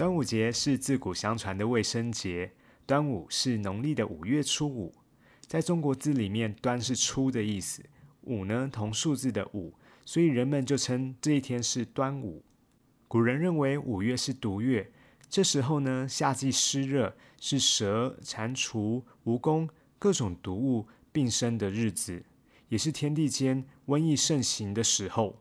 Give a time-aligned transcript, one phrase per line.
[0.00, 2.52] 端午节是自古相传的卫生节，
[2.86, 4.94] 端午是农历的五月初五。
[5.46, 7.84] 在中国字里面，“端”是初的意思
[8.24, 9.74] ，“五”呢同数字的“五”，
[10.06, 12.42] 所以人们就称这一天是端午。
[13.08, 14.90] 古人认为五月是毒月，
[15.28, 22.24] 这时候呢夏季湿热，是蛇、蟾蜍、蜈蚣各种毒物并生的日子，
[22.70, 25.36] 也是天地间瘟疫盛行的时候。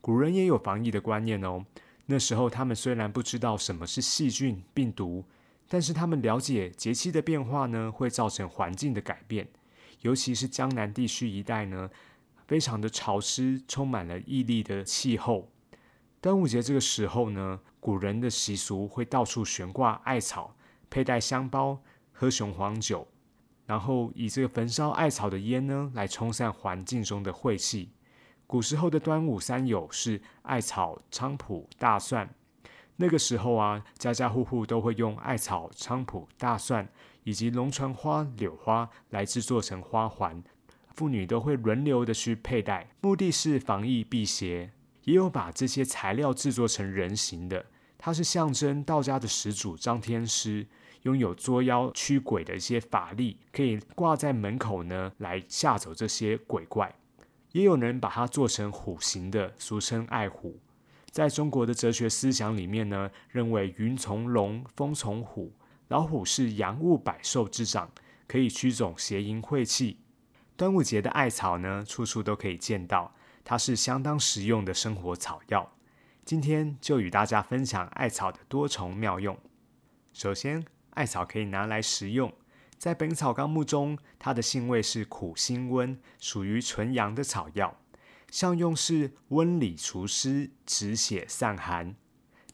[0.00, 1.66] 古人也有防疫的观念哦。
[2.06, 5.24] 那时候，他们虽然不知道什么是细菌、病毒，
[5.68, 9.48] 但是他们了解节气的变化呢，会造成环境的改变。
[10.00, 11.90] 尤其是江南地区一带呢，
[12.46, 15.50] 非常的潮湿，充满了毅力的气候。
[16.20, 20.56] 端午节这个时候呢，古人的习俗会到处悬挂艾草，
[20.88, 21.80] 佩戴香包，
[22.12, 23.06] 喝雄黄酒，
[23.66, 27.90] 然后以这个焚烧艾草的烟呢，来冲散环境中的晦气。
[28.50, 32.28] 古时候的端午三友是艾草、菖蒲、大蒜。
[32.96, 36.88] 那个时候啊，家家户户都会用艾草、菖蒲、大蒜
[37.22, 40.42] 以及龙船花、柳花来制作成花环，
[40.96, 44.72] 妇女都会轮流的去佩戴，目的是防疫辟邪。
[45.04, 47.64] 也有把这些材料制作成人形的，
[47.96, 50.66] 它是象征道家的始祖张天师
[51.02, 56.92] 拥有捉妖驱鬼的一些法力，可以挂在门口呢，来吓走这些鬼怪。
[57.52, 60.58] 也有人把它做成虎形的，俗称爱虎。
[61.10, 65.52] 在中国的哲学思想里面呢，认为云从龙，风从虎，
[65.88, 67.90] 老虎是阳物百兽之长，
[68.28, 69.98] 可以驱走邪淫晦气。
[70.56, 75.72] 端午节的艾草呢，处处都可以见到，它是相当实用的生活草药。
[76.24, 79.36] 今天就与大家分享艾草的多重妙用。
[80.12, 82.32] 首先，艾草可以拿来食用。
[82.80, 87.76] 在《本草纲目》中，它的性味是苦辛温，属于纯阳的草药。
[88.30, 91.94] 效用是温里除湿、止血散寒。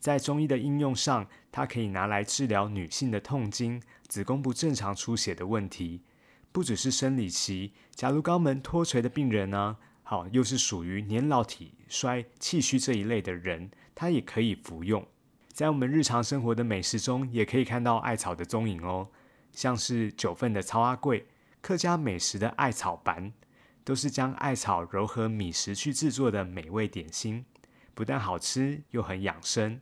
[0.00, 6.02] 在中医的应用上，它可以拿来治疗女性的痛经、子宫不正常出血的问题。
[6.50, 15.06] 不只是生理期，假如肛门脱垂的病人呢，好又是属于年老体衰、气虚这一类的人，它也可以服用。
[15.52, 19.06] 在我们日常生活的美食中，也可以看到艾草的踪影哦。
[19.56, 21.26] 像是九份的超阿贵、
[21.62, 23.32] 客家美食的艾草板，
[23.84, 27.46] 都是将艾草揉合米食去制作的美味点心，
[27.94, 29.80] 不但好吃，又很养生。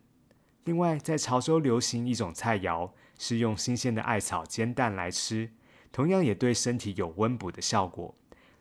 [0.63, 5.51] 另外，在潮州流行一种菜肴，是用新鲜的艾草煎蛋来吃，
[5.91, 8.15] 同样也对身体有温补的效果。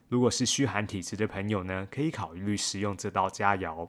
[0.08, 3.88] 如果是虚寒体质的朋友呢，可以考虑食用这道佳肴。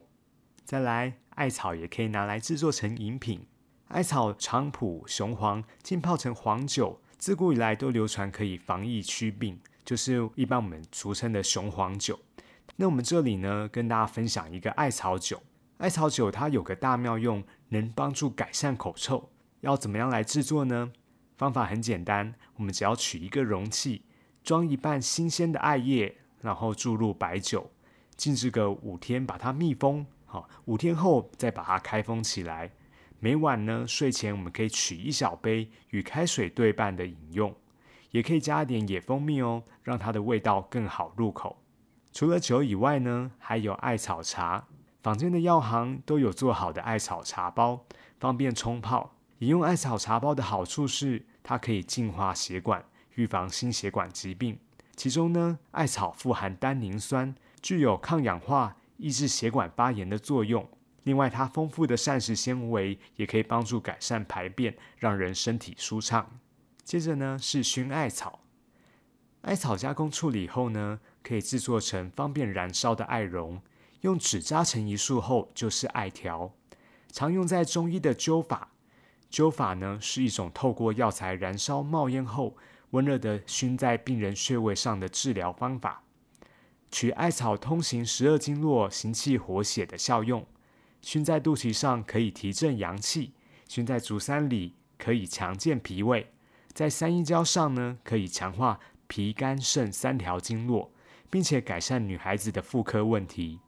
[0.64, 3.48] 再来，艾草也可以拿来制作成饮品，
[3.88, 7.02] 艾草、菖蒲、雄黄浸泡成黄酒。
[7.18, 12.20] 自古以来都流传可以防疫驱病，就是一般我们俗称的雄黄酒。
[12.76, 15.42] 那我们这里呢，跟大家分享一个艾草酒。
[15.78, 19.30] 艾草酒它有个大妙用，能帮助改善口臭。
[19.62, 20.92] 要怎么样来制作呢？
[21.38, 24.04] 方法很简单，我们只要取一个容器，
[24.44, 27.72] 装一半新鲜的艾叶，然后注入白酒，
[28.16, 30.06] 静置个五天，把它密封。
[30.26, 32.72] 好，五天后再把它开封起来。
[33.20, 37.56] 每晚呢，睡前我们可以取一小杯与开水对半的饮用，
[38.12, 41.58] 也可以加一点野蜂蜜哦，让它的味道更好入口。
[42.12, 44.68] 除了酒以外呢，还有艾草茶，
[45.02, 47.86] 坊间的药行都有做好的艾草茶包，
[48.20, 49.16] 方便冲泡。
[49.40, 54.58] 饮用艾草茶包的好处是，它可以净化血管，预防心血管疾病。
[54.96, 60.66] 其中呢，艾草富含单宁酸，具有抗氧化、抑制血管发炎的作用。
[61.06, 66.40] 另外，它丰富的膳食纤维也可以帮助改善排便，让人身体舒畅。
[66.84, 68.40] 接着呢是熏艾草，
[69.42, 73.62] 艾草加工处理后呢，可以制作成方便燃烧的艾绒，
[74.02, 76.52] 用纸扎成一束后就是艾条，
[77.12, 78.72] 常用在中医的灸法。
[79.32, 82.58] 灸法呢是一种透过药材燃烧冒烟后，
[82.90, 86.02] 温热的熏在病人穴位上的治疗方法。
[86.90, 90.44] 取艾草通行十二经络，行气活血的效用。
[91.06, 93.32] 熏在肚脐上可以提振阳气，
[93.68, 96.32] 熏在足三里可以强健脾胃，
[96.74, 100.92] 在三阴交上呢可以强化脾肝肾三条经络，
[101.30, 103.60] 并且改善女孩子的妇科问题。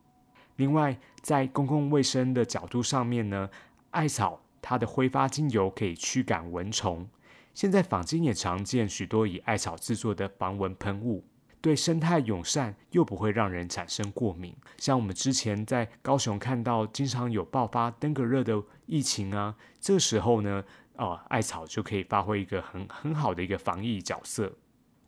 [0.56, 3.48] 另外，在公共卫生的角度上面呢，
[3.92, 7.08] 艾草它的挥发精油可以驱赶蚊虫。
[7.54, 11.24] 现在坊间也常见许多以艾草制作的防蚊喷雾，
[11.60, 14.56] 对生态友善又不会让人产生过敏。
[14.78, 20.64] 像我们之前在高雄看到，经常有爆发登革热的疫情啊，这时候呢，
[20.96, 24.54] 哦，艾草就可以发挥一个很很好的一个防疫角色。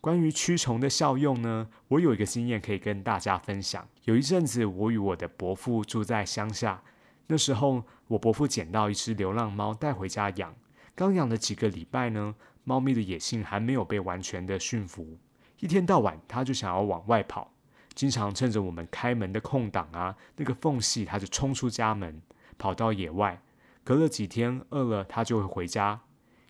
[0.01, 3.88] 关于驱虫的效用呢，我有一个经验可以跟大家分享。
[4.06, 6.81] 有一阵子，我与我的伯父住在乡下，
[7.28, 10.56] 那时候我伯父捡到一只流浪猫带回家养。
[10.95, 15.18] 刚养了几个礼拜呢，猫咪的野性还没有被完全的驯服，
[15.59, 17.53] 一天到晚它就想要往外跑，
[17.94, 22.21] 经常趁着我们开门的空档啊，那个缝隙它就冲出家门，
[22.57, 23.41] 跑到野外。
[23.83, 26.01] 隔了几天饿了，它就会回家。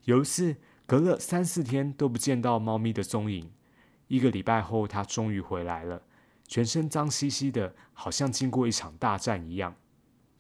[0.06, 0.58] 有一次。
[0.90, 3.52] 隔了三四天都不见到猫咪的踪影，
[4.08, 6.02] 一个礼拜后，它终于回来了，
[6.48, 9.76] 全身脏兮兮的，好像经过一场大战一样。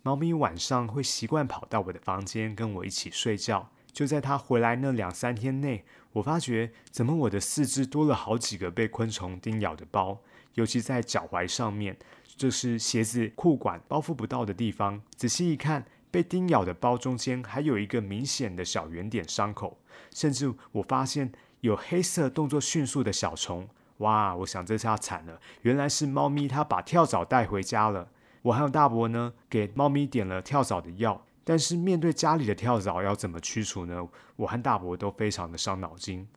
[0.01, 3.69] 猫咪晚上会习惯跑到我的房间跟我一起睡觉。
[3.91, 5.83] 就在它回来那两三天内，
[6.13, 10.19] 我发觉怎么我的四肢多了好几个被昆虫叮咬的包，
[10.53, 11.97] 尤其在脚踝上面，
[12.35, 15.01] 就是鞋子裤管包覆不到的地方。
[15.15, 15.85] 仔细一看。
[16.11, 19.77] 被叮咬的包中间还有一个明显的小圆点伤口，
[20.11, 21.31] 甚至我发现
[21.61, 23.69] 有黑色动作迅速的小虫。
[23.97, 24.35] 哇！
[24.37, 28.09] 我想这下惨了，原来是猫咪它把跳蚤带回家了。
[28.41, 34.07] 我还有大伯呢，给猫咪点了跳蚤的药，但是面对家里的跳蚤要怎么驱除呢？
[34.35, 36.27] 我和大伯都非常的伤脑筋。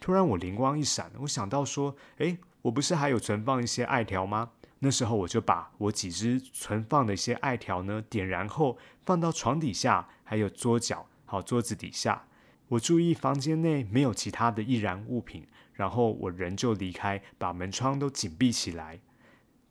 [0.00, 4.52] 突然我灵光一闪，我想到说，诶，我不是还有存放一些艾条吗？
[4.78, 12.24] 那时候我就把我几只存放的一些艾条呢点燃后放到床底下，还有桌角，好桌子底下。
[12.68, 19.00] 我注意房间内没有其他的易燃物品，然后我人就离开，把门窗都紧闭起来。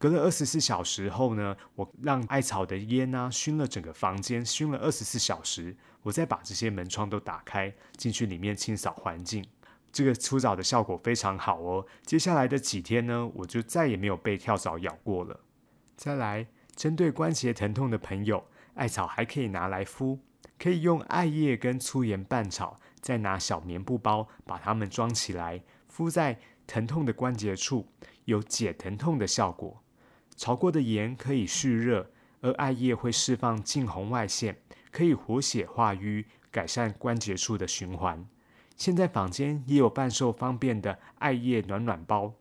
[0.02, 9.46] 隔了二十四小时后呢，我让艾草的烟啊熏了整个房间，熏了二十四小时，我再把这些门窗都打开，进去里面清扫环境。
[9.92, 11.86] 这个除藻的效果非常好哦。
[12.04, 15.40] 接下来的几天呢，我就再也没有被跳蚤咬过了。
[15.96, 18.44] 再来，针对关节疼痛的朋友，
[18.74, 20.18] 艾草还可以拿来敷，
[20.58, 27.86] 可以用艾叶跟粗盐拌炒，再拿小棉布包把它们装起来，敷在疼痛的关节处，
[28.26, 29.81] 有解疼痛的效果。
[30.42, 32.10] 炒过的盐可以蓄热，
[32.40, 34.58] 而艾叶会释放近红外线，
[34.90, 38.28] 可以活血化瘀，改善关节处的循环。
[38.76, 42.34] 现在坊间也有贩售方便的艾叶暖暖包，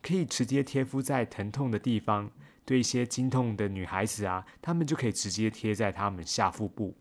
[0.00, 2.30] 可以直接贴敷在疼痛的地方。
[2.64, 6.94] 对一些经痛的女孩子啊，她们就可以直接贴在她们下腹部，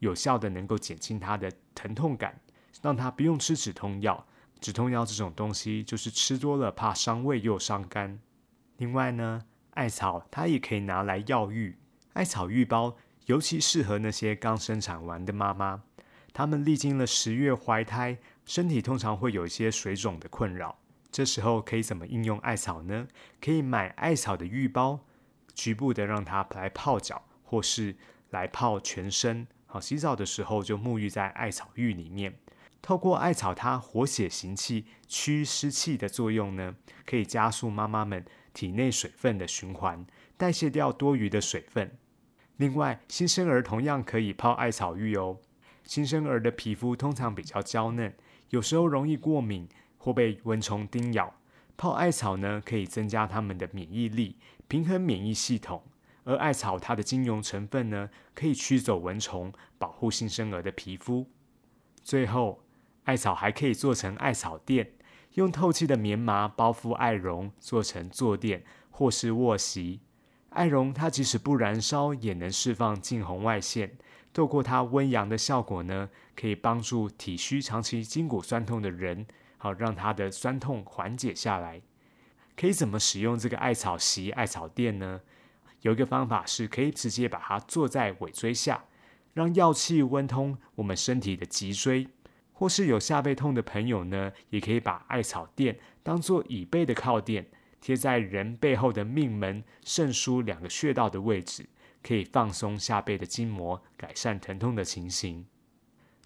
[0.00, 2.40] 有效的能够减轻她的疼痛感，
[2.82, 4.26] 让她不用吃止痛药。
[4.58, 8.18] 止痛药这种东西就是吃多了怕伤胃又伤肝。
[8.78, 9.44] 另外呢，
[9.76, 11.76] 艾草它也可以拿来药浴，
[12.14, 12.96] 艾草浴包
[13.26, 15.82] 尤其适合那些刚生产完的妈妈。
[16.32, 20.78] 她们历经了十月怀胎，身体通常会有一些水肿的困扰。
[21.10, 23.06] 这时候可以怎么应用艾草呢？
[23.40, 25.00] 可以买艾草的浴包，
[25.54, 27.96] 局部的让它来泡脚，或是
[28.30, 29.46] 来泡全身。
[29.66, 32.34] 好，洗澡的时候就沐浴在艾草浴里面。
[32.82, 38.24] 透过艾草它活血行气、驱湿气的作用呢，可以加速妈妈们
[38.56, 40.06] 体内水分的循环，
[40.38, 41.98] 代谢掉多余的水分。
[42.56, 45.36] 另外，新生儿同样可以泡艾草浴哦。
[45.84, 48.16] 新生儿的皮肤通常比较娇嫩，
[48.48, 51.34] 有时候容易过敏或被蚊虫叮咬。
[51.76, 54.38] 泡艾草呢，可以增加他们的免疫力，
[54.68, 55.82] 平衡免疫系统。
[56.24, 61.28] 而艾草它的精油成分呢，可以驱走蚊虫，保护新生儿的皮肤。
[62.02, 62.64] 最后，
[63.04, 64.92] 艾草还可以做成艾草垫，
[65.36, 70.00] 用透气的棉麻包覆艾绒，做成坐垫或是卧席。
[70.48, 73.98] 艾绒它即使不燃烧，也能释放近红外线。
[74.32, 79.26] 透过它温阳的效果呢，可以帮助体虚长期筋骨酸痛的人，
[79.58, 81.82] 好让他的酸痛缓解下来。
[82.56, 85.20] 可以怎么使用这个艾草席、艾草垫呢？
[85.82, 88.86] 有一个方法是可以直接把它坐在尾椎下，
[89.34, 92.08] 让药气温通我们身体的脊椎。
[92.58, 97.46] 或是有下背痛的朋友呢，也可以把艾草垫当做椅背的靠垫，
[97.82, 101.68] 贴在人背后的命门、肾腧两个穴道的位置。
[102.02, 105.44] 可以放松下背的筋膜，改善疼痛的情形。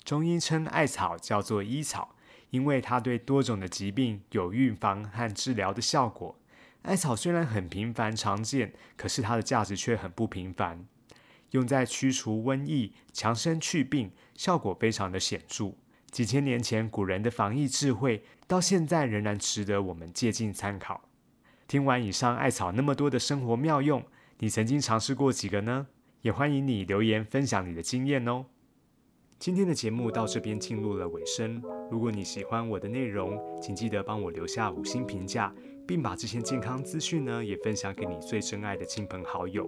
[0.04, 2.14] 中医称艾草叫做医草，
[2.50, 6.38] 因为它对多种的疾病有预防和治疗的效果。
[6.82, 10.87] 艾草虽然很平凡常见，可是它的价值却很不平凡。
[11.52, 15.72] 用在驱除瘟疫、强身祛病，效果非常的显著。
[16.11, 21.02] 几千年前古人的防疫智慧，到现在仍然值得我们借鉴参考。
[21.69, 24.02] 听完以上艾草那么多的生活妙用。
[24.38, 25.87] 你曾经尝试过几个呢？
[26.23, 28.45] 也欢迎你留言分享你的经验哦。
[29.38, 31.62] 今天的节目到这边进入了尾声。
[31.90, 35.55] 如果你喜欢我的内容，请记得帮我留下五星评价，
[35.87, 39.67] 并把这些健康资讯呢也分享给你最珍爱的亲朋好友。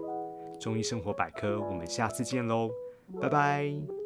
[0.61, 2.71] 中医生活百科，我们下次见喽，
[3.21, 4.02] 拜拜。